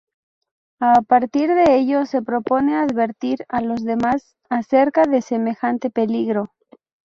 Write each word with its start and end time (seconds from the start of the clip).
A 0.79 1.03
partir 1.03 1.53
de 1.53 1.77
ello 1.77 2.07
se 2.07 2.23
propone 2.23 2.75
advertir 2.75 3.45
a 3.49 3.61
los 3.61 3.83
demás 3.83 4.35
acerca 4.49 5.03
de 5.03 5.21
semejante 5.21 5.91
peligro. 5.91 6.49